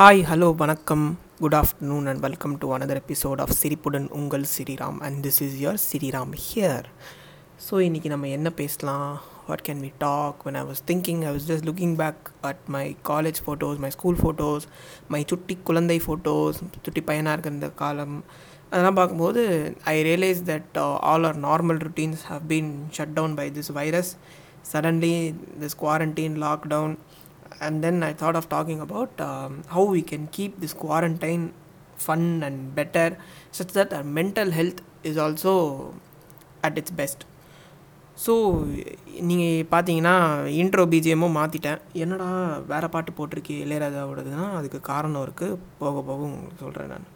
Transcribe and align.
Hi 0.00 0.20
hello 0.28 0.46
வணக்கம். 0.60 1.02
Good 1.40 1.56
afternoon 1.58 2.06
and 2.10 2.22
welcome 2.26 2.52
to 2.60 2.66
another 2.74 2.98
episode 3.00 3.40
of 3.44 3.52
சிரிப்புடன் 3.58 4.06
உங்கள் 4.18 4.44
Sriram 4.52 4.98
and 5.06 5.18
this 5.26 5.40
is 5.46 5.56
your 5.62 5.80
Sriram 5.86 6.32
here 6.44 6.86
so 7.66 7.74
இன்றைக்கி 7.86 8.08
நம்ம 8.12 8.28
என்ன 8.28 8.50
பேசலாம்? 8.60 9.10
What 9.48 9.64
can 9.66 9.82
we 9.86 9.90
talk 10.04 10.38
when 10.46 10.58
I 10.60 10.62
was 10.70 10.82
thinking 10.90 11.20
I 11.26 11.32
was 11.34 11.46
just 11.50 11.66
looking 11.70 11.94
back 12.02 12.30
at 12.50 12.62
my 12.76 12.96
college 13.08 13.40
photos 13.46 13.78
my 13.84 13.90
school 13.96 14.18
photos 14.22 14.66
my 15.14 15.24
சுட்டி 15.32 15.56
குழந்தை 15.70 15.98
photos 16.06 16.60
சுட்டி 16.84 17.02
பையனாக 17.10 17.34
இருக்கிற 17.34 17.54
இந்த 17.54 17.70
காலம். 17.82 18.16
அதெல்லாம் 18.70 18.98
பார்க்கும்போது 19.02 19.42
I 19.94 19.96
realise 20.10 20.42
that 20.52 20.80
all 21.12 21.28
are 21.30 21.40
normal 21.48 21.82
routines 21.86 22.26
have 22.32 22.46
been 22.54 22.72
shut 22.98 23.16
down 23.20 23.34
by 23.34 23.48
this 23.58 23.72
virus 23.80 24.12
suddenly 24.72 25.14
this 25.60 25.80
quarantine 25.84 26.34
lockdown 26.46 26.96
and 27.60 27.84
then 27.84 28.02
I 28.02 28.12
thought 28.12 28.36
of 28.36 28.48
talking 28.48 28.80
about 28.80 29.20
um, 29.20 29.62
how 29.68 29.84
we 29.84 30.02
can 30.02 30.26
keep 30.28 30.60
this 30.60 30.72
quarantine 30.74 31.52
fun 31.96 32.42
and 32.42 32.74
better 32.74 33.08
such 33.52 33.72
that 33.72 33.92
our 33.92 34.04
mental 34.20 34.50
health 34.50 34.80
is 35.04 35.18
also 35.18 35.54
at 36.62 36.78
its 36.78 36.90
best 36.92 37.20
so 38.16 38.32
நீங்கள் 39.28 39.66
பார்த்தீங்கன்னா 39.70 40.14
intro 40.62 40.82
பிஜிஎம்மும் 40.92 41.36
மாற்றிட்டேன் 41.38 41.78
என்னடா 41.94 42.26
வேறு 42.66 42.88
பாட்டு 42.88 43.10
போட்டிருக்கே 43.12 43.56
இளையராஜாவோடதுன்னா 43.64 44.46
அதுக்கு 44.58 44.80
காரணம் 44.80 45.24
இருக்குது 45.26 45.60
போக 45.78 46.02
போக 46.02 46.20
உங்களுக்கு 46.28 46.64
சொல்கிறேன் 46.64 46.90
நான் 46.90 47.06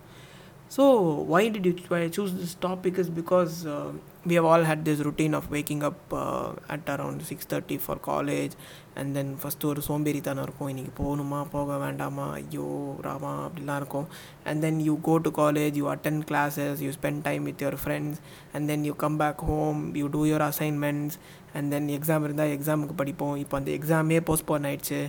so 0.74 0.84
why 1.32 1.44
did 1.50 1.64
you 1.66 1.76
try- 1.80 2.10
choose 2.10 2.32
this 2.36 2.54
topic 2.62 2.96
is 2.98 3.08
because 3.12 3.54
uh, 3.68 3.88
we 4.26 4.34
have 4.34 4.46
all 4.46 4.64
had 4.64 4.80
this 4.86 5.00
routine 5.00 5.34
of 5.34 5.46
waking 5.50 5.82
up 5.84 6.00
uh, 6.16 6.50
at 6.76 6.90
around 6.90 7.20
six 7.30 7.50
thirty 7.54 7.78
for 7.84 8.02
college 8.08 8.54
and 8.96 9.14
then 9.16 9.32
first 9.42 9.68
ஒரு 9.68 9.82
சோம்பேறித்தனம் 9.88 10.44
இருக்கும் 10.44 10.70
இன்றைக்கி 10.72 10.94
போகணுமா 11.00 11.40
போக 11.52 11.78
வேண்டாமா 11.78 12.26
ஐயோ 12.36 12.68
ராமா 13.02 13.34
அப்படிலாம் 13.46 13.76
இருக்கும் 13.76 14.08
and 14.44 14.62
then 14.62 14.80
you 14.82 14.96
go 15.02 15.16
to 15.20 15.32
college 15.40 15.78
you 15.82 15.88
attend 15.92 16.22
classes 16.30 16.82
you 16.82 16.92
spend 16.98 17.22
time 17.22 17.44
with 17.44 17.64
your 17.66 17.80
friends 17.84 18.20
and 18.54 18.68
then 18.68 18.86
you 18.86 18.96
come 18.98 19.18
back 19.18 19.44
home 19.50 19.82
you 19.96 20.08
do 20.10 20.24
your 20.26 20.48
assignments 20.50 21.18
and 21.54 21.70
then 21.72 21.90
exam 21.98 22.24
இருந்தால் 22.24 22.56
எக்ஸாமுக்கு 22.58 22.98
படிப்போம் 22.98 23.36
இப்போ 23.38 23.58
அந்த 23.58 23.72
எக்ஸாமே 23.78 24.20
போஸ்ட்போன் 24.30 24.68
ஆயிடுச்சு 24.72 25.02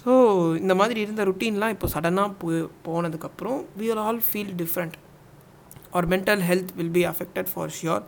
ஸோ 0.00 0.12
இந்த 0.62 0.74
மாதிரி 0.80 1.00
இருந்த 1.04 1.22
ருட்டீன்லாம் 1.28 1.72
இப்போ 1.76 1.88
சடனாக 1.94 2.28
போ 2.42 2.50
போனதுக்கப்புறம் 2.86 3.58
we 3.78 3.86
will 3.90 4.02
all 4.06 4.20
feel 4.32 4.50
different 4.62 4.94
our 5.96 6.06
mental 6.12 6.38
health 6.48 6.70
will 6.78 6.92
be 6.98 7.02
affected 7.10 7.46
for 7.54 7.64
sure 7.78 8.02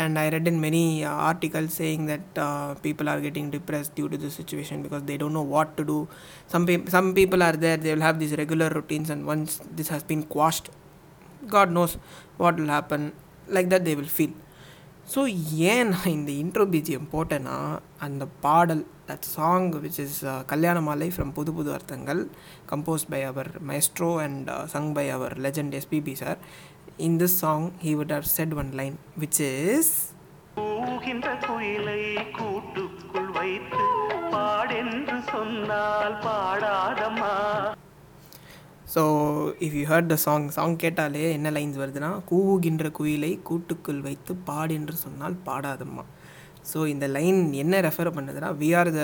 and 0.00 0.18
i 0.22 0.28
read 0.34 0.46
in 0.52 0.56
many 0.64 0.84
uh, 1.04 1.12
articles 1.30 1.70
saying 1.80 2.02
that 2.10 2.26
uh, 2.46 2.70
people 2.86 3.08
are 3.12 3.20
getting 3.26 3.46
depressed 3.56 3.92
due 3.98 4.08
to 4.12 4.18
this 4.24 4.34
situation 4.40 4.78
because 4.86 5.02
they 5.10 5.16
don't 5.22 5.36
know 5.38 5.46
what 5.54 5.68
to 5.78 5.84
do 5.92 5.98
some 6.52 6.64
pe- 6.70 6.86
some 6.96 7.08
people 7.20 7.42
are 7.48 7.56
there 7.64 7.76
they 7.84 7.92
will 7.94 8.06
have 8.08 8.18
these 8.22 8.34
regular 8.42 8.68
routines 8.78 9.10
and 9.14 9.22
once 9.32 9.52
this 9.80 9.90
has 9.94 10.02
been 10.10 10.24
quashed 10.34 10.68
god 11.56 11.70
knows 11.76 11.94
what 12.42 12.56
will 12.62 12.74
happen 12.78 13.04
like 13.56 13.68
that 13.74 13.84
they 13.88 13.94
will 14.00 14.12
feel 14.18 14.34
so 15.07 15.21
ஏன் 15.67 15.89
நான் 15.89 16.09
இந்த 16.09 16.31
intro 16.31 16.65
BGM 16.65 17.07
போட்டேன்னா 17.11 17.55
அந்த 17.99 18.25
பாடல் 18.39 18.83
that 19.07 19.27
song 19.29 19.69
which 19.79 19.99
is 19.99 20.19
கல்யாண 20.45 20.81
மாலை 20.81 21.09
from 21.09 21.31
Pudhu 21.31 21.53
Pudhu 21.53 21.73
Arthangal 21.73 22.21
composed 22.69 23.09
by 23.09 23.23
our 23.23 23.51
maestro 23.67 24.21
and 24.21 24.49
sung 24.73 24.93
by 24.93 25.09
our 25.09 25.35
legend 25.39 25.75
SPB 25.79 26.13
sir 26.13 26.39
in 26.97 27.19
this 27.19 27.37
song 27.39 27.67
he 27.83 27.93
would 27.95 28.11
have 28.11 28.29
said 28.31 28.53
one 28.53 28.71
line 28.71 28.97
which 29.19 29.41
is 29.41 29.93
குயிலை 31.47 32.01
கூட்டுக்குள் 32.31 33.31
வைத்து 33.31 33.85
பாடென்று 34.31 35.17
சொன்னால் 35.31 36.17
பாடாதம்மா. 36.25 37.33
So 38.93 39.01
if 39.65 39.75
you 39.79 39.83
heard 39.91 40.11
the 40.13 40.15
song 40.23 40.47
song 40.55 40.75
கேட்டாலே 40.83 41.23
என்ன 41.37 41.51
lines 41.57 41.79
வருதுன்னா 41.81 42.09
கூவுகின்ற 42.31 42.89
குயிலை 42.97 43.31
கூட்டுக்குள் 43.49 44.01
வைத்து 44.07 44.33
பாடு 44.49 44.73
என்று 44.79 44.95
சொன்னால் 45.05 45.37
பாடாதம்மா. 45.47 46.03
ஸோ 46.71 46.79
இந்த 46.87 47.07
லைன் 47.15 47.39
என்ன 47.61 47.79
ரெஃபர் 47.85 48.09
பண்ணுதுன்னா 48.17 48.49
வி 48.59 48.69
ஆர் 48.79 48.89
த 48.97 49.01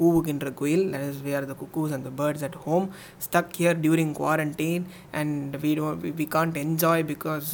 கூவுகின்ற 0.00 0.52
குயில் 0.60 0.84
that 0.92 1.06
is 1.08 1.22
we 1.26 1.32
are 1.38 1.46
the 1.52 1.56
cuckoos 1.62 1.94
and 1.96 2.06
the 2.08 2.12
birds 2.20 2.44
at 2.48 2.58
home 2.66 2.86
stuck 3.26 3.54
here 3.60 3.80
during 3.84 4.12
quarantine 4.20 4.84
and 5.20 5.56
we 5.64 5.70
don't 5.80 6.04
we 6.20 6.26
can't 6.36 6.58
enjoy 6.66 7.04
because 7.12 7.48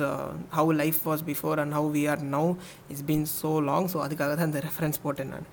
how 0.59 0.75
life 0.83 1.01
was 1.11 1.25
before 1.31 1.63
and 1.65 1.77
how 1.79 1.91
we 1.97 2.05
are 2.15 2.23
now 2.37 2.51
it's 2.91 3.07
been 3.13 3.27
so 3.41 3.53
long 3.71 3.89
so 3.95 4.01
அதுக்காக 4.07 4.31
தான் 4.39 4.49
அந்த 4.51 4.63
reference 4.69 5.01
போட்டேன் 5.07 5.33
நான். 5.37 5.49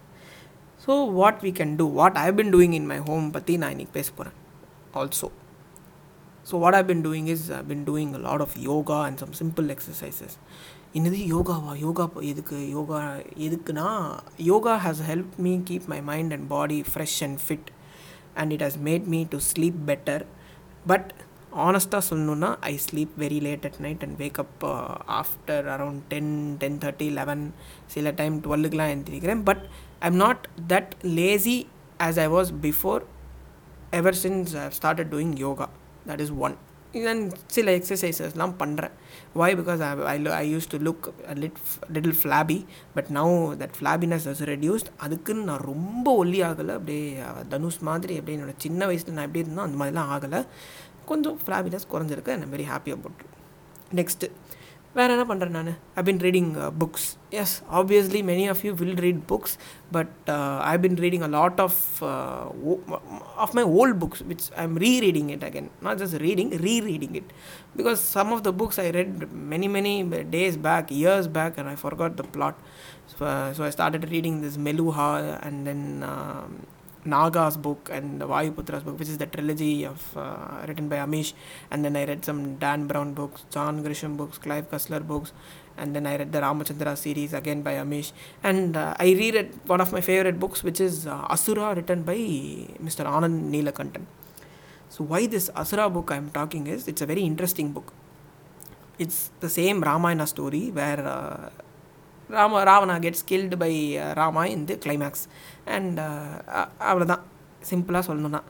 So 0.85 0.93
what 1.21 1.41
we 1.47 1.53
can 1.61 1.75
do 1.81 1.87
what 2.01 2.19
I 2.25 2.29
been 2.39 2.53
doing 2.57 2.77
in 2.81 2.89
my 2.93 2.99
home 3.09 3.27
பற்றி 3.37 3.55
நான் 3.63 3.73
இன்றைக்கி 3.75 3.95
பேச 3.99 4.09
போகிறேன் 4.19 4.37
also 5.01 5.29
so 6.46 6.58
what 6.58 6.74
I've 6.74 6.86
been 6.86 7.04
doing 7.04 7.28
is 7.28 7.46
I 7.52 7.62
been 7.66 7.84
doing 7.86 8.12
a 8.14 8.22
lot 8.24 8.42
of 8.42 8.54
yoga 8.64 8.98
and 9.04 9.18
some 9.18 9.34
simple 9.40 9.68
exercises 9.74 10.36
என்னது 10.94 11.18
யோகாவா 11.28 11.72
யோகா 11.80 12.06
ப- 12.08 12.24
எதுக்கு 12.30 12.56
யோகா 12.70 12.98
எதுக்குன்னா 13.46 13.86
yoga 14.46 14.74
has 14.82 15.02
help 15.06 15.34
me 15.40 15.54
keep 15.68 15.86
my 15.88 16.00
mind 16.08 16.32
and 16.32 16.48
body 16.48 16.78
fresh 16.88 17.18
and 17.22 17.40
fit 17.44 17.68
and 18.34 18.52
it 18.52 18.64
has 18.64 18.80
made 18.84 19.06
me 19.08 19.20
to 19.30 19.38
sleep 19.48 19.78
better 19.88 20.24
but 20.86 21.08
ஆனஸ்ட்டாக 21.62 22.04
சொல்லணுன்னா 22.08 22.50
I 22.64 22.74
sleep 22.84 23.14
very 23.18 23.38
late 23.42 23.66
at 23.66 23.80
night 23.80 24.04
and 24.04 24.16
wake 24.18 24.38
up 24.38 24.62
after 25.16 25.66
around 25.68 26.02
ten 26.08 26.30
ten 26.56 26.78
thirty 26.80 27.08
eleven 27.14 27.44
சில 27.86 28.10
time 28.16 28.36
டுவெல்லுக்குலாம் 28.42 28.92
எழுந்திரிக்கிறேன் 28.92 29.42
but 29.44 29.64
I 30.00 30.08
am 30.08 30.20
not 30.20 30.44
that 30.68 30.92
lazy 31.14 31.56
as 32.00 32.20
I 32.20 32.28
was 32.30 32.52
before 32.62 33.02
ever 33.92 34.18
since 34.22 34.52
I 34.58 34.68
started 34.76 35.10
doing 35.10 35.34
yoga 35.40 35.68
That 36.07 36.23
is 36.25 36.33
one 36.45 36.55
இதன் 36.91 37.21
சில 37.55 37.71
எக்ஸசைசஸ்லாம் 37.77 38.53
பண்ணுறேன் 38.61 38.93
why 39.39 39.49
because 39.59 39.81
I 39.87 40.21
I 40.23 40.31
I 40.41 40.43
use 40.55 40.69
to 40.69 40.77
look 40.87 41.07
lit 41.41 41.59
little 41.95 42.15
flabby 42.21 42.57
but 42.95 43.09
now 43.17 43.33
that 43.61 43.75
flabbiness 43.79 44.27
is 44.33 44.43
reduced 44.51 44.91
அதுக்குன்னு 44.97 45.47
நான் 45.49 45.65
ரொம்ப 45.71 46.25
ஒல்லி 46.25 46.39
ஆகலை. 46.49 46.73
அப்படியே 46.79 47.17
தனுஷ் 47.49 47.79
மாதிரி 47.89 48.13
அப்படியே 48.19 48.37
என்னோடய 48.37 48.63
சின்ன 48.65 48.85
வயசில் 48.85 49.17
நான் 49.17 49.25
எப்படி 49.25 49.43
இருந்தோம் 49.45 49.67
அந்த 49.67 49.77
மாதிரிலாம் 49.83 50.11
ஆகலை. 50.15 50.41
கொஞ்சம் 51.05 51.39
ஃப்ளாபினஸ் 51.45 51.89
குறைஞ்சிருக்கு. 51.91 52.29
And 52.29 52.53
very 52.53 52.65
happy 52.73 52.93
about 52.97 53.21
next 53.99 54.29
வேறு 54.96 55.12
என்ன 55.12 55.24
பண்ணுறேன் 55.28 55.54
நான் 55.56 55.70
I 55.94 56.02
been 56.02 56.18
reading 56.18 56.48
books 56.80 57.06
as 57.42 57.54
obviously 57.72 58.20
many 58.30 58.44
of 58.48 58.62
you 58.66 58.72
will 58.80 58.98
read 59.04 59.22
books 59.28 59.54
but 59.90 60.30
I 60.72 60.74
been 60.78 60.98
reading 61.04 61.24
a 61.28 61.30
lot 61.36 61.60
of 61.60 61.78
of 63.44 63.54
my 63.58 63.64
old 63.78 63.96
books 64.02 64.22
which 64.30 64.44
I 64.56 64.64
am 64.64 64.76
re 64.78 64.92
reading 65.06 65.30
it 65.36 65.44
again 65.48 65.70
not 65.80 66.00
just 66.02 66.18
reading 66.26 66.52
re 66.66 66.74
reading 66.90 67.16
it 67.20 67.30
because 67.78 68.02
some 68.16 68.32
of 68.32 68.44
the 68.48 68.52
books 68.62 68.80
I 68.84 68.88
read 68.98 69.16
many 69.54 69.70
many 69.78 69.94
days 70.36 70.58
back 70.68 70.92
years 71.00 71.30
back 71.38 71.58
and 71.62 71.70
I 71.74 71.76
forgot 71.86 72.12
the 72.20 72.26
plot 72.36 72.56
so, 73.06 73.26
uh, 73.26 73.52
so 73.52 73.64
i 73.64 73.70
started 73.70 74.04
reading 74.10 74.36
this 74.40 74.56
meluha 74.66 75.08
and 75.46 75.66
then 75.66 75.82
um, 76.12 76.52
Naga's 77.07 77.57
book 77.57 77.89
and 77.91 78.21
the 78.21 78.27
Vayuputra's 78.27 78.83
book, 78.83 78.99
which 78.99 79.09
is 79.09 79.17
the 79.17 79.25
trilogy 79.25 79.85
of 79.85 79.99
uh, 80.15 80.65
written 80.67 80.87
by 80.89 80.97
Amish. 80.97 81.33
And 81.71 81.83
then 81.83 81.95
I 81.95 82.05
read 82.05 82.23
some 82.23 82.55
Dan 82.55 82.87
Brown 82.87 83.13
books, 83.13 83.45
John 83.49 83.83
Grisham 83.83 84.17
books, 84.17 84.37
Clive 84.37 84.69
Cussler 84.69 85.05
books, 85.05 85.33
and 85.77 85.95
then 85.95 86.05
I 86.05 86.17
read 86.17 86.31
the 86.31 86.39
Ramachandra 86.39 86.97
series 86.97 87.33
again 87.33 87.61
by 87.61 87.73
Amish. 87.73 88.11
And 88.43 88.77
uh, 88.77 88.95
I 88.99 89.05
reread 89.05 89.53
one 89.65 89.81
of 89.81 89.91
my 89.91 90.01
favorite 90.01 90.39
books, 90.39 90.63
which 90.63 90.81
is 90.81 91.07
uh, 91.07 91.25
Asura, 91.29 91.73
written 91.75 92.03
by 92.03 92.15
Mr. 92.15 93.05
Anand 93.05 93.51
Neelakantan. 93.53 94.05
So 94.89 95.03
why 95.03 95.27
this 95.27 95.49
Asura 95.55 95.89
book 95.89 96.11
I'm 96.11 96.29
talking 96.29 96.67
is 96.67 96.87
it's 96.87 97.01
a 97.01 97.05
very 97.05 97.21
interesting 97.21 97.71
book. 97.71 97.93
It's 98.99 99.31
the 99.41 99.49
same 99.49 99.81
Ramayana 99.81 100.25
story 100.25 100.71
where 100.71 101.51
uh, 102.30 102.34
Rama 102.36 102.64
Ravana 102.64 103.00
gets 103.00 103.22
killed 103.22 103.58
by 103.58 103.72
uh, 103.96 104.14
Rama 104.20 104.46
in 104.46 104.66
the 104.66 104.76
climax 104.76 105.14
and 105.76 105.98
uh, 105.98 106.34
அவ்வளோதான் 106.90 107.24
சிம்பிளாக 107.70 108.04
சொல்லணும்னா 108.08 108.42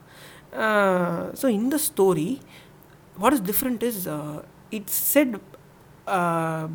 so 1.41 1.47
இந்த 1.59 1.75
story 1.89 2.29
what 3.23 3.35
is 3.37 3.45
different 3.51 3.83
is 3.89 3.99
it's 4.77 5.01
set 5.13 5.33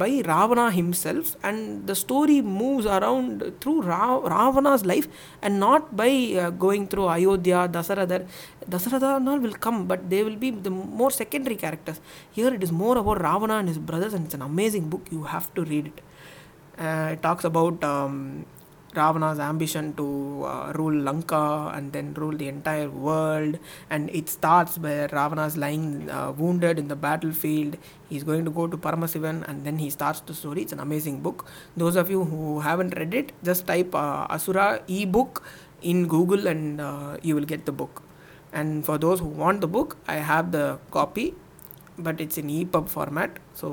by 0.01 0.11
Ravana 0.33 0.65
himself 0.77 1.27
and 1.49 1.59
the 1.89 1.95
story 2.03 2.37
moves 2.61 2.87
around 2.99 3.33
through 3.61 3.83
Ra- 3.91 4.23
Ravana's 4.35 4.85
life 4.93 5.07
and 5.43 5.55
not 5.65 5.83
by 6.01 6.11
uh, 6.43 6.51
going 6.65 6.85
through 6.93 7.09
Ayodhya, 7.17 7.69
Dasaradhar. 7.77 8.21
Dasaradha 8.75 9.11
and 9.19 9.29
all 9.33 9.41
will 9.47 9.59
come, 9.67 9.79
but 9.91 10.01
they 10.13 10.23
will 10.27 10.37
be 10.37 10.51
the 10.67 10.71
more 11.01 11.11
secondary 11.11 11.57
characters. 11.65 11.99
Here 12.31 12.53
it 12.59 12.63
is 12.63 12.73
more 12.85 12.97
about 13.03 13.21
Ravana 13.29 13.57
and 13.63 13.69
his 13.73 13.81
brothers, 13.91 14.15
and 14.15 14.25
it's 14.27 14.39
an 14.41 14.47
amazing 14.53 14.89
book. 14.95 15.05
You 15.17 15.25
have 15.35 15.49
to 15.59 15.65
read 15.73 15.89
it. 16.73 16.81
Uh, 16.81 17.11
it 17.13 17.23
talks 17.23 17.45
about 17.45 17.85
um, 17.85 18.47
Ravana's 18.95 19.39
ambition 19.39 19.95
to 19.95 20.45
uh, 20.45 20.73
rule 20.75 20.95
Lanka 20.95 21.73
and 21.75 21.93
then 21.93 22.15
rule 22.15 22.37
the 22.37 22.49
entire 22.49 22.89
world. 22.89 23.59
And 23.91 24.11
it 24.11 24.29
starts 24.29 24.79
where 24.79 25.09
Ravana's 25.09 25.57
lying 25.57 26.11
uh, 26.11 26.33
wounded 26.33 26.79
in 26.79 26.89
the 26.89 26.97
battlefield. 26.97 27.77
He's 28.09 28.25
going 28.25 28.45
to 28.45 28.51
go 28.51 28.67
to 28.67 28.77
Paramasivan 28.77 29.49
and 29.49 29.65
then 29.65 29.79
he 29.79 29.91
starts 29.91 30.21
the 30.21 30.35
story. 30.35 30.63
It's 30.63 30.73
an 30.73 30.81
amazing 30.81 31.21
book. 31.21 31.47
Those 31.77 31.97
of 31.97 32.11
you 32.11 32.25
who 32.25 32.61
haven't 32.61 32.97
read 32.97 33.15
it, 33.15 33.33
just 33.43 33.67
type 33.67 33.95
uh, 33.95 34.27
Asura 34.31 34.83
ebook 34.89 35.43
in 35.83 36.09
Google 36.09 36.47
and 36.47 36.81
uh, 36.81 37.17
you 37.23 37.35
will 37.35 37.45
get 37.45 37.67
the 37.67 37.73
book. 37.73 38.03
And 38.53 38.85
for 38.85 39.01
those 39.05 39.21
who 39.25 39.31
want 39.43 39.61
the 39.65 39.69
book 39.77 39.93
I 40.07 40.19
have 40.31 40.47
the 40.57 40.79
copy 40.97 41.35
but 42.07 42.21
it's 42.25 42.39
in 42.43 42.49
EPUB 42.49 42.87
format 42.95 43.35
so 43.61 43.69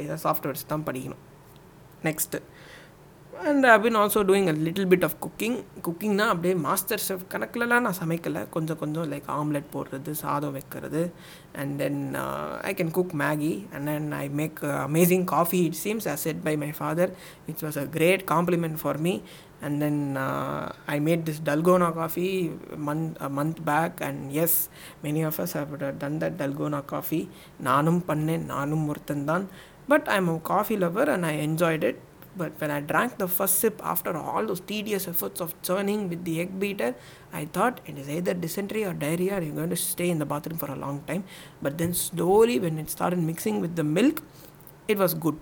இதை 0.00 0.16
softwares 0.24 0.68
தான் 0.72 0.84
படிக்கணும் 0.88 1.22
Next 2.07 2.41
and 3.49 3.65
I 3.71 3.73
been 3.83 3.97
also 4.01 4.21
doing 4.27 4.49
a 4.51 4.53
little 4.65 4.87
bit 4.91 5.05
of 5.07 5.15
cooking 5.23 5.57
குக்கிங்னா 5.85 6.25
அப்படியே 6.33 6.53
master 6.65 7.01
chef 7.07 7.25
கணக்கிலலாம் 7.33 7.83
நான் 7.85 7.99
சமைக்கலை. 8.01 8.41
கொஞ்சம் 8.55 8.79
கொஞ்சம் 8.81 9.07
like 9.13 9.27
omelette 9.37 9.67
போடுறது 9.73 10.11
சாதம் 10.21 10.55
வைக்கிறது. 10.57 11.01
And 11.61 11.73
then 11.81 11.99
I 12.69 12.71
can 12.79 12.93
cook 12.97 13.15
Maggi 13.23 13.51
and 13.73 13.89
then 13.91 14.07
I 14.21 14.25
make 14.39 14.61
amazing 14.87 15.25
coffee 15.33 15.59
it 15.67 15.79
seems 15.83 16.07
as 16.13 16.23
said 16.27 16.41
by 16.47 16.55
my 16.63 16.71
father 16.79 17.11
it's 17.51 17.65
was 17.67 17.81
a 17.83 17.85
great 17.97 18.23
compliment 18.33 18.79
for 18.83 19.01
me 19.07 19.15
and 19.65 19.79
then 19.83 20.01
I 20.95 20.97
made 21.05 21.27
this 21.27 21.43
dalgona 21.51 21.91
coffee 22.01 22.27
month 22.87 23.13
month 23.37 23.61
back 23.69 24.01
and 24.09 24.23
as 24.45 24.59
many 25.05 25.21
of 25.29 25.39
us 25.45 25.55
have 25.59 25.71
done 26.01 26.19
that 26.23 26.39
dalgona 26.41 26.81
coffee 26.95 27.21
நானும் 27.69 28.03
பண்ணேன். 28.09 28.45
நானும் 28.55 28.87
ஒருத்தன் 28.93 29.29
தான். 29.31 29.45
But 29.87 30.07
I'm 30.07 30.29
a 30.29 30.39
coffee 30.39 30.77
lover 30.77 31.03
and 31.03 31.25
I 31.25 31.33
enjoyed 31.33 31.83
it. 31.83 32.01
But 32.37 32.59
when 32.59 32.69
I 32.69 32.81
drank 32.81 33.17
the 33.17 33.27
first 33.27 33.59
sip 33.59 33.79
after 33.81 34.15
all 34.17 34.45
those 34.45 34.59
tedious 34.59 35.07
efforts 35.07 35.39
of 35.39 35.59
churning 35.61 36.09
with 36.09 36.25
the 36.25 36.41
egg 36.41 36.59
beater, 36.59 36.93
I 37.31 37.45
thought 37.45 37.79
it 37.85 37.97
is 37.97 38.09
either 38.09 38.33
dysentery 38.33 38.83
or 38.83 38.93
diarrhea, 38.93 39.39
you're 39.39 39.55
going 39.55 39.69
to 39.69 39.77
stay 39.77 40.09
in 40.09 40.19
the 40.19 40.25
bathroom 40.25 40.57
for 40.57 40.69
a 40.69 40.75
long 40.75 41.01
time. 41.03 41.23
But 41.61 41.77
then 41.77 41.93
slowly, 41.93 42.59
when 42.59 42.77
it 42.77 42.89
started 42.89 43.19
mixing 43.19 43.61
with 43.61 43.77
the 43.77 43.85
milk, 43.85 44.21
it 44.89 44.97
was 44.97 45.13
good. 45.13 45.39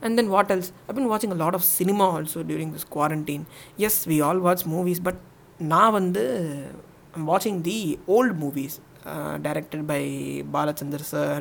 And 0.00 0.16
then 0.16 0.30
what 0.30 0.48
else? 0.48 0.72
I've 0.88 0.94
been 0.94 1.08
watching 1.08 1.32
a 1.32 1.34
lot 1.34 1.56
of 1.56 1.64
cinema 1.64 2.04
also 2.04 2.44
during 2.44 2.72
this 2.72 2.84
quarantine. 2.84 3.46
Yes, 3.76 4.06
we 4.06 4.20
all 4.20 4.38
watch 4.38 4.64
movies, 4.64 5.00
but 5.00 5.16
now 5.58 5.96
and 5.96 6.14
the 6.14 6.66
I'm 7.14 7.26
watching 7.26 7.62
the 7.62 7.98
old 8.06 8.36
movies 8.36 8.80
directed 9.46 9.86
by 9.86 10.00
Balachandra 10.56 11.04
sir, 11.12 11.36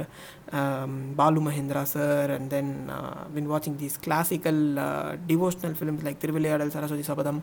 um, 0.52 0.92
Balu 1.20 1.42
Mahindra 1.48 1.84
sir, 1.86 2.26
and 2.38 2.48
then 2.56 2.68
uh, 2.98 3.24
been 3.36 3.48
watching 3.48 3.76
these 3.78 3.98
classical 3.98 4.60
uh, 4.80 5.12
devotional 5.32 5.74
films 5.82 6.04
like 6.04 6.20
Thiruvilayadal 6.24 6.72
Saraswati 6.72 7.04
Sabadam, 7.04 7.40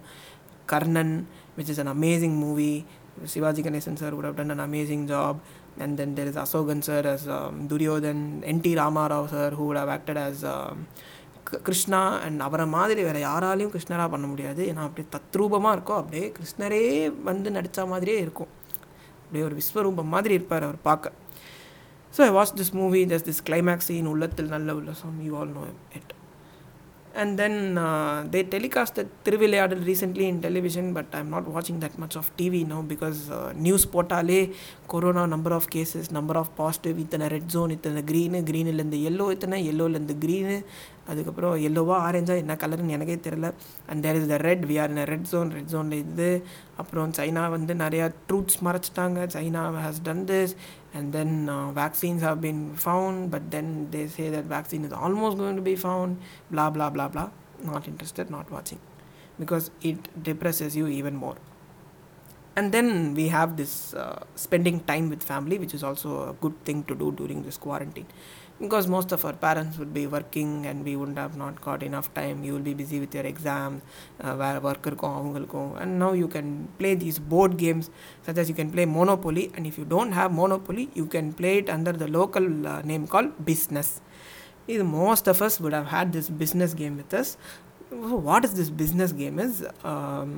Karnan, 0.66 1.10
which 1.56 1.68
is 1.68 1.78
an 1.78 1.88
amazing 1.88 2.36
movie. 2.36 2.78
Shivaji 3.24 3.62
Ganesan 3.64 3.96
sir 3.96 4.10
would 4.14 4.24
have 4.24 4.36
done 4.36 4.50
an 4.50 4.60
amazing 4.60 5.06
job. 5.06 5.34
And 5.78 5.96
then 5.98 6.14
there 6.16 6.26
is 6.26 6.36
Asogan 6.36 6.82
sir 6.82 7.00
as 7.14 7.22
um, 7.28 7.68
Duryodhan, 7.68 8.18
N.T. 8.44 8.74
Ramarao 8.76 9.22
sir 9.30 9.50
who 9.50 9.66
would 9.68 9.76
have 9.76 9.88
acted 9.88 10.16
as 10.28 10.38
um, 10.44 10.78
K- 11.48 11.58
Krishna 11.66 12.00
and 12.26 12.40
அவரை 12.40 12.66
மாதிரி 12.74 13.00
வேறு 13.06 13.20
யாராலையும் 13.20 13.72
கிருஷ்ணராக 13.72 14.08
பண்ண 14.12 14.26
முடியாது 14.32 14.62
ஏன்னா 14.70 14.82
அப்படியே 14.88 15.08
தத்ரூபமாக 15.14 15.72
இருக்கும் 15.76 15.98
அப்படியே 16.02 16.26
கிருஷ்ணரே 16.36 16.80
வந்து 17.28 17.48
நடித்த 17.56 17.86
மாதிரியே 17.92 18.18
இருக்கும் 18.26 18.50
அப்படியே 19.24 19.44
ஒரு 19.48 19.56
விஸ்வரூபம் 19.60 20.12
மாதிரி 20.14 20.34
இருப்பார் 20.34 20.66
அவர் 20.68 20.80
பார்க்க. 20.88 21.12
So 22.16 22.20
I 22.28 22.30
watch 22.30 22.56
this 22.60 22.74
movie 22.80 23.00
just 23.12 23.28
this 23.30 23.44
climax 23.48 23.88
scene 23.90 24.10
உள்ளத்தில் 24.14 24.52
நல்ல 24.56 24.74
உள்ள 24.74 24.92
song 25.02 25.18
you 25.28 25.32
all 25.40 25.54
know 25.58 25.64
it 25.98 26.12
and 27.20 27.38
then 27.40 27.54
uh, 27.78 28.24
they 28.32 28.42
telecasted 28.54 29.08
Thiruvilayadal 29.24 29.80
recently 29.90 30.26
in 30.30 30.36
television 30.46 30.86
but 30.96 31.06
I'm 31.18 31.30
not 31.34 31.46
watching 31.54 31.78
that 31.84 31.94
much 32.02 32.14
of 32.20 32.26
TV 32.38 32.54
now 32.72 32.80
because 32.92 33.20
uh, 33.30 33.52
news 33.66 33.84
போட்டாலே 33.94 34.40
corona 34.92 35.22
number 35.34 35.54
of 35.58 35.68
cases 35.74 36.08
number 36.16 36.38
of 36.40 36.50
positive 36.62 36.98
இத்தனை 37.04 37.26
red 37.34 37.52
zone 37.54 37.74
இத்தனை 37.76 38.02
green 38.10 38.40
க்ரீனிலேருந்து 38.50 38.98
yellow 39.10 39.26
இத்தனை 39.36 39.60
எல்லோலேருந்து 39.72 40.16
green 40.24 40.56
அதுக்கப்புறம் 41.12 41.54
எல்லோவா 41.68 41.96
ஆரஞ்சாக 42.08 42.42
என்ன 42.42 42.54
கலர்னு 42.60 42.94
எனக்கே 42.96 43.16
தெரில 43.26 43.46
and 43.90 44.02
there 44.04 44.18
is 44.20 44.30
the 44.32 44.36
red 44.48 44.64
we 44.70 44.76
are 44.82 44.92
in 44.94 45.04
red 45.12 45.26
zone 45.32 45.50
red 45.56 45.70
ஜோனில் 45.72 45.98
இது. 46.04 46.30
அப்புறம் 46.82 47.10
சைனா 47.18 47.42
வந்து 47.56 47.72
நிறையா 47.82 48.06
truths 48.28 48.58
மறைச்சிட்டாங்க. 48.66 49.18
China 49.36 49.62
has 49.84 50.00
done 50.08 50.24
this 50.30 50.54
and 50.94 51.12
then 51.12 51.48
uh, 51.48 51.72
vaccines 51.72 52.22
have 52.22 52.40
been 52.40 52.74
found 52.76 53.30
but 53.30 53.50
then 53.50 53.88
they 53.90 54.06
say 54.06 54.30
that 54.30 54.44
vaccine 54.44 54.84
is 54.84 54.92
almost 54.92 55.36
going 55.36 55.56
to 55.56 55.62
be 55.62 55.74
found 55.74 56.20
blah 56.50 56.70
blah 56.70 56.88
blah 56.88 57.08
blah. 57.08 57.30
Not 57.62 57.88
interested 57.88 58.30
not 58.30 58.50
watching. 58.50 58.78
Because 59.38 59.70
it 59.82 60.22
depresses 60.22 60.76
you 60.76 60.86
even 60.86 61.16
more. 61.16 61.36
And 62.56 62.70
then 62.70 63.14
we 63.14 63.28
have 63.28 63.56
this 63.56 63.94
uh, 63.94 64.22
spending 64.36 64.78
time 64.80 65.10
with 65.10 65.24
family 65.24 65.58
which 65.58 65.74
is 65.74 65.82
also 65.82 66.30
a 66.30 66.32
good 66.34 66.64
thing 66.64 66.84
to 66.84 66.94
do 66.94 67.10
during 67.10 67.42
this 67.42 67.56
quarantine 67.56 68.06
because 68.61 68.87
most 68.87 69.11
of 69.13 69.23
our 69.23 69.33
parents 69.33 69.77
would 69.77 69.93
be 69.93 70.05
working 70.05 70.65
and 70.65 70.83
we 70.83 70.95
wouldn't 70.95 71.17
have 71.17 71.35
not 71.37 71.61
got 71.61 71.81
enough 71.81 72.13
time 72.13 72.43
you 72.43 72.53
will 72.53 72.65
be 72.71 72.73
busy 72.73 72.99
with 72.99 73.13
your 73.17 73.25
exams 73.31 73.81
uh, 74.23 74.33
வேறு 74.41 74.59
work 74.69 74.87
இருக்கும் 74.89 75.15
அவங்களுக்கும் 75.19 75.71
and 75.81 75.91
now 76.03 76.11
you 76.21 76.27
can 76.35 76.47
play 76.79 76.93
these 77.05 77.19
board 77.33 77.53
games 77.63 77.85
such 78.27 78.39
as 78.41 78.47
you 78.51 78.57
can 78.61 78.71
play 78.75 78.85
monopoly 78.99 79.45
and 79.55 79.65
if 79.71 79.77
you 79.81 79.85
don't 79.95 80.13
have 80.19 80.31
monopoly 80.41 80.85
you 80.99 81.07
can 81.15 81.29
play 81.39 81.55
it 81.61 81.69
under 81.77 81.93
the 82.03 82.09
local 82.19 82.47
uh, 82.73 82.81
name 82.91 83.05
called 83.13 83.31
business 83.51 83.89
is 84.73 84.83
most 85.01 85.27
of 85.33 85.37
us 85.47 85.55
would 85.63 85.75
have 85.79 85.87
had 85.97 86.07
this 86.17 86.29
business 86.43 86.73
game 86.81 86.97
with 87.01 87.13
us 87.21 87.29
so 87.89 88.15
what 88.29 88.43
is 88.47 88.53
this 88.59 88.69
business 88.83 89.11
game 89.21 89.37
is 89.47 89.53
um, 89.91 90.31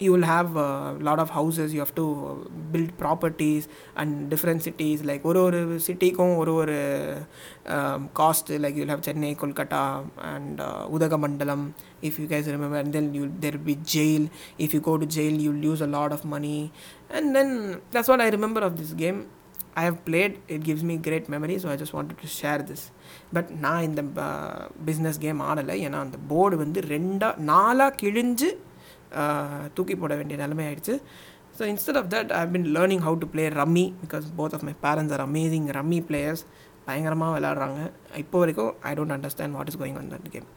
you 0.00 0.12
will 0.12 0.22
have 0.22 0.56
a 0.56 0.96
lot 1.00 1.18
of 1.18 1.30
houses 1.30 1.72
you 1.72 1.80
have 1.80 1.94
to 1.94 2.06
build 2.72 2.96
properties 2.98 3.68
and 3.96 4.28
different 4.32 4.62
cities 4.66 4.98
like 5.10 5.22
ஒரு 5.30 5.40
ஒரு 5.46 5.60
சிட்டிக்கும் 5.86 6.34
ஒரு 6.40 6.52
ஒரு 6.62 6.76
cost 8.20 8.50
like 8.64 8.78
you'll 8.80 8.92
have 8.94 9.06
Chennai 9.08 9.32
Kolkata 9.42 9.84
and 10.32 10.60
Udhagamandalam 10.96 11.64
if 12.08 12.16
you 12.22 12.26
guys 12.32 12.46
remember 12.56 12.78
and 12.82 12.92
then 12.96 13.06
you 13.18 13.24
there 13.42 13.54
will 13.56 13.68
be 13.72 13.78
jail 13.94 14.24
if 14.66 14.70
you 14.76 14.80
go 14.90 14.96
to 15.02 15.08
jail 15.16 15.34
you'll 15.44 15.62
lose 15.68 15.82
a 15.88 15.90
lot 15.96 16.12
of 16.16 16.22
money 16.36 16.60
and 17.16 17.28
then 17.36 17.48
that's 17.94 18.10
what 18.12 18.22
i 18.26 18.30
remember 18.36 18.62
of 18.68 18.74
this 18.82 18.92
game 19.04 19.20
I 19.80 19.84
have 19.88 19.98
played 20.04 20.34
it 20.54 20.60
gives 20.68 20.82
me 20.90 20.94
great 21.06 21.26
memory 21.32 21.56
so 21.62 21.66
I 21.72 21.76
just 21.80 21.94
wanted 21.96 22.18
to 22.22 22.28
share 22.38 22.60
this 22.70 22.82
but 23.36 23.50
நான் 23.64 23.84
இந்த 23.88 24.02
business 24.88 25.18
game 25.24 25.40
ஆடலை 25.48 25.74
ஏன்னா 25.86 25.98
அந்த 26.06 26.18
board 26.30 26.56
வந்து 26.62 26.80
ரெண்டாக 26.94 27.42
நாலாக 27.50 27.96
கிழிஞ்சு 28.02 28.48
uh, 28.52 28.69
தூக்கி 29.76 29.94
போட 30.02 30.14
வேண்டிய 30.20 30.38
நிலைமை 30.42 30.64
ஆயிடுச்சு 30.68 30.96
so 31.58 31.64
instead 31.72 31.98
of 32.02 32.10
that 32.14 32.32
I 32.40 32.44
been 32.54 32.66
learning 32.76 33.04
how 33.06 33.18
to 33.22 33.28
play 33.34 33.48
rummy 33.60 33.86
because 34.02 34.26
both 34.40 34.56
of 34.58 34.66
my 34.68 34.74
parents 34.86 35.14
are 35.16 35.24
amazing 35.28 35.68
rummy 35.78 36.00
players 36.10 36.44
பயங்கரமாக 36.88 37.34
விளையாடுறாங்க 37.36 37.80
இப்போ 38.24 38.38
வரைக்கும் 38.38 38.72
I 38.90 38.94
don't 39.00 39.16
understand 39.16 39.56
what 39.58 39.72
is 39.72 39.80
going 39.82 39.98
on 40.02 40.12
that 40.14 40.30
game 40.36 40.48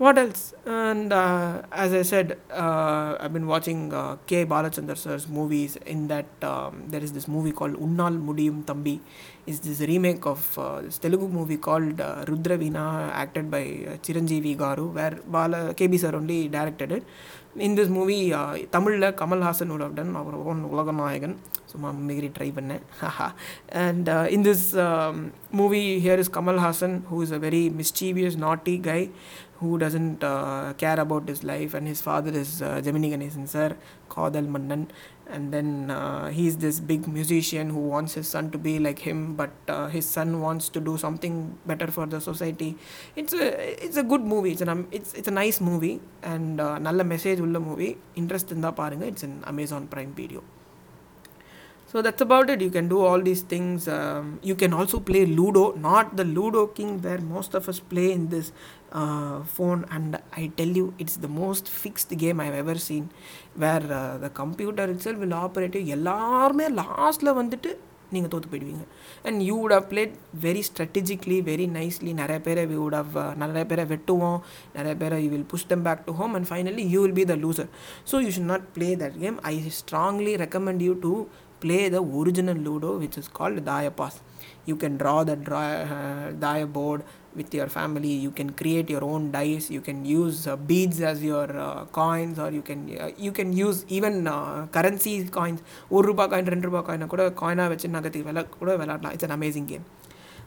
what 0.00 0.16
else 0.16 0.54
and 0.64 1.12
uh, 1.12 1.60
as 1.72 1.92
i 1.92 2.02
said 2.02 2.38
uh, 2.52 3.16
i've 3.20 3.32
been 3.32 3.48
watching 3.48 3.92
uh, 3.92 4.16
k 4.28 4.44
balachandar 4.44 4.96
sir's 4.96 5.26
movies 5.28 5.74
in 5.94 6.06
that 6.06 6.28
um, 6.44 6.84
there 6.86 7.02
is 7.02 7.12
this 7.12 7.26
movie 7.26 7.50
called 7.50 7.74
unnal 7.86 8.14
mudiyum 8.28 8.58
thambi 8.62 9.00
is 9.46 9.58
this 9.58 9.80
remake 9.90 10.24
of 10.24 10.42
uh, 10.58 10.80
this 10.80 10.98
telugu 10.98 11.26
movie 11.38 11.56
called 11.56 12.00
uh, 12.00 12.24
rudraveena 12.30 12.84
acted 13.22 13.50
by 13.50 13.64
uh, 13.88 13.96
chiranjeevi 13.96 14.54
in 17.55 17.75
this 17.77 17.89
movie 17.89 18.33
தமிழில் 18.69 19.13
Kamal Haasan 19.19 19.71
would 19.73 19.83
have 19.85 19.93
done 19.93 20.13
our 20.15 20.33
own 20.33 20.61
Ulaganayagan. 20.63 21.35
சும்மா 21.73 21.91
mimicry 22.09 22.29
try 22.37 22.49
பண்ணேன் 22.57 22.83
and 23.85 24.09
in 24.37 24.45
this 24.49 24.67
movie 25.61 25.83
here 26.05 26.21
is 26.25 26.33
Kamal Haasan 26.39 26.97
who 27.11 27.19
is 27.27 27.35
a 27.39 27.41
very 27.47 27.63
mischievous 27.81 28.37
naughty 28.47 28.75
guy 28.91 29.01
who 29.59 29.77
doesn't 29.77 30.21
uh, 30.23 30.73
care 30.73 30.99
about 30.99 31.27
his 31.31 31.41
life 31.43 31.73
and 31.73 31.87
his 31.87 32.01
father 32.01 32.31
is 32.43 32.61
uh, 32.61 32.81
Gemini 32.85 33.09
Ganesan 33.11 33.45
sir 33.47 33.69
Kadal 34.13 34.47
Mannan 34.53 34.81
and 35.27 35.53
then 35.55 35.89
uh, 35.89 36.29
he's 36.29 36.57
this 36.57 36.79
big 36.91 37.07
musician 37.07 37.69
who 37.69 37.83
wants 37.93 38.13
his 38.19 38.27
son 38.27 38.51
to 38.51 38.57
be 38.57 38.73
like 38.79 38.99
him 38.99 39.19
but 39.35 39.53
uh, 39.67 39.87
his 39.87 40.05
son 40.17 40.41
wants 40.41 40.67
to 40.69 40.81
do 40.89 40.95
something 40.97 41.35
better 41.65 41.87
for 41.97 42.05
the 42.05 42.19
society 42.29 42.71
it's 43.15 43.35
a 43.35 43.47
it's 43.85 43.97
a 43.97 44.03
good 44.03 44.25
movie 44.33 44.51
it's 44.51 44.65
an 44.67 44.87
it's 44.91 45.13
it's 45.13 45.29
a 45.33 45.37
nice 45.43 45.59
movie 45.69 45.95
and 46.33 46.59
uh, 46.59 46.75
நல்ல 46.87 47.01
message 47.13 47.43
உள்ள 47.45 47.59
movie 47.69 47.89
interest 48.21 48.51
இருந்தால் 48.53 48.77
பாருங்கள் 48.81 49.09
it's 49.11 49.25
in 49.29 49.39
Amazon 49.53 49.87
Prime 49.93 50.11
Video 50.21 50.43
so 51.93 52.01
that's 52.01 52.21
about 52.21 52.49
it 52.49 52.59
you 52.59 52.69
can 52.69 52.87
do 52.87 52.99
all 53.01 53.21
these 53.21 53.41
things 53.43 53.87
um, 53.87 54.39
you 54.41 54.55
can 54.55 54.73
also 54.73 54.99
play 54.99 55.23
ludo 55.39 55.65
not 55.79 56.15
the 56.15 56.25
ludo 56.37 56.63
king 56.67 56.91
where 57.01 57.21
most 57.33 57.53
of 57.53 57.69
us 57.69 57.79
play 57.93 58.11
in 58.11 58.29
this 58.29 58.47
uh, 58.91 59.37
phone 59.55 59.85
and 59.91 60.19
i 60.33 60.51
tell 60.59 60.73
you 60.79 60.93
it's 60.97 61.17
the 61.17 61.31
most 61.41 61.67
fixed 61.83 62.11
game 62.17 62.39
i've 62.39 62.59
ever 62.65 62.77
seen 62.79 63.05
where 63.55 63.85
uh, 63.93 64.17
the 64.17 64.31
computer 64.41 64.87
itself 64.95 65.17
will 65.25 65.37
operate 65.45 65.61
எல்லாருமே 65.97 66.65
லாஸ்ட்டில் 66.79 67.37
வந்துட்டு 67.39 67.69
நீங்கள் 68.15 68.31
தோற்று 68.33 68.49
போயிடுவீங்க 68.51 68.83
and 69.27 69.39
you 69.47 69.55
would 69.61 69.75
have 69.75 69.87
played 69.91 70.13
very 70.45 70.61
strategically 70.69 71.37
very 71.49 71.65
nicely 71.77 72.11
நிறைய 72.21 72.39
பேரை 72.47 72.63
we 72.71 72.77
would 72.81 72.97
have 72.99 73.15
நிறைய 73.41 73.63
பேரை 73.71 73.85
வெட்டுவோம் 73.93 74.37
நிறைய 74.77 74.95
பேரை 75.01 75.17
you 75.23 75.29
will 75.35 75.47
push 75.53 75.67
them 75.71 75.85
back 75.87 76.03
to 76.09 76.13
home 76.19 76.35
and 76.39 76.49
finally 76.51 76.85
you 76.93 76.99
will 77.05 77.17
be 77.21 77.25
the 77.31 77.37
loser 77.45 77.69
so 78.11 78.21
you 78.25 78.29
should 78.37 78.49
not 78.53 78.67
play 78.77 78.89
that 79.03 79.17
game 79.23 79.39
I 79.51 79.55
strongly 79.81 80.35
recommend 80.43 80.83
you 80.87 80.95
to 81.07 81.13
play 81.62 81.82
the 81.88 82.02
original 82.20 82.58
ludo 82.66 82.90
which 83.02 83.16
is 83.20 83.28
called 83.28 83.58
daya 83.70 83.92
pass 84.00 84.16
you 84.70 84.76
can 84.76 84.96
draw 84.96 85.18
the 85.24 85.36
draw, 85.36 85.64
uh, 85.96 86.26
daya 86.44 86.66
board 86.76 87.00
with 87.38 87.52
your 87.58 87.66
family 87.68 88.12
you 88.24 88.30
can 88.30 88.50
create 88.60 88.88
your 88.94 89.04
own 89.04 89.30
dice 89.30 89.66
you 89.70 89.80
can 89.80 89.98
use 90.04 90.46
uh, 90.46 90.56
beads 90.68 91.00
as 91.10 91.18
your 91.22 91.46
uh, 91.66 91.84
coins 91.98 92.38
or 92.38 92.50
you 92.50 92.62
can 92.62 92.80
uh, 92.98 93.10
you 93.26 93.32
can 93.32 93.52
use 93.66 93.84
even 93.88 94.14
uh, 94.26 94.66
currency 94.76 95.14
coins 95.38 95.60
ஒரு 95.94 96.04
ரூபா 96.10 96.26
coin 96.32 96.52
ரெண்டு 96.54 96.68
ரூபா 96.68 96.82
காயினை 96.88 97.08
கூட 97.14 97.24
காயினாக 97.42 97.70
வச்சு 97.74 97.88
நகர்த்தி 97.96 98.22
விளா 98.28 98.44
கூட 98.58 98.72
விளாட்லாம் 98.82 99.14
it's 99.16 99.28
an 99.28 99.36
amazing 99.38 99.68
game 99.72 99.86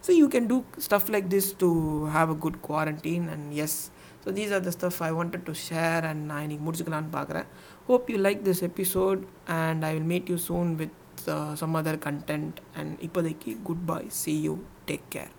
so 0.06 0.12
you 0.20 0.28
can 0.36 0.48
do 0.52 0.58
stuff 0.88 1.10
like 1.16 1.28
this 1.36 1.50
to 1.64 1.70
have 2.16 2.30
a 2.36 2.38
good 2.46 2.60
quarantine 2.70 3.26
and 3.36 3.48
yes 3.66 3.78
so 4.24 4.32
these 4.38 4.54
are 4.58 4.64
the 4.68 4.72
stuff 4.78 5.00
I 5.08 5.12
wanted 5.20 5.46
to 5.50 5.54
share 5.68 6.06
and 6.10 6.24
நான் 6.32 6.44
இன்னைக்கு 6.46 6.66
முடிச்சுக்கலான்னு 6.68 7.12
பார்க்குறேன் 7.18 7.48
hope 7.90 8.10
you 8.14 8.18
like 8.28 8.42
this 8.50 8.64
episode 8.70 9.22
and 9.60 9.86
I 9.90 9.92
will 9.96 10.10
meet 10.14 10.30
you 10.34 10.38
soon 10.50 10.72
with 10.82 10.96
some 11.54 11.76
other 11.76 12.02
content 12.06 12.60
and 12.76 12.96
இப்போதைக்கு 13.02 13.62
good 13.64 13.86
bye 13.86 14.02
C 14.22 14.34
you 14.42 14.56
take 14.88 15.08
care 15.10 15.32